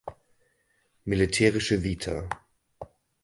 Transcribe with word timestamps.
Militärische 1.05 1.77
Vita 1.83 2.27